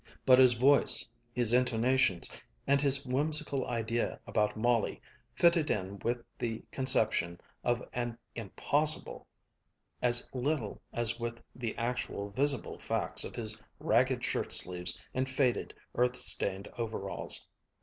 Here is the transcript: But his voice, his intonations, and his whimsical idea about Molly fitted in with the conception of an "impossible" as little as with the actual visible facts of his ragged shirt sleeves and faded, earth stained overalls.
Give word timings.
But 0.25 0.39
his 0.39 0.53
voice, 0.53 1.07
his 1.31 1.53
intonations, 1.53 2.27
and 2.65 2.81
his 2.81 3.05
whimsical 3.05 3.67
idea 3.67 4.19
about 4.25 4.57
Molly 4.57 4.99
fitted 5.35 5.69
in 5.69 5.99
with 5.99 6.23
the 6.39 6.63
conception 6.71 7.39
of 7.63 7.87
an 7.93 8.17
"impossible" 8.33 9.27
as 10.01 10.27
little 10.33 10.81
as 10.91 11.19
with 11.19 11.39
the 11.55 11.77
actual 11.77 12.31
visible 12.31 12.79
facts 12.79 13.23
of 13.23 13.35
his 13.35 13.55
ragged 13.77 14.23
shirt 14.25 14.51
sleeves 14.51 14.99
and 15.13 15.29
faded, 15.29 15.71
earth 15.93 16.15
stained 16.15 16.67
overalls. 16.79 17.47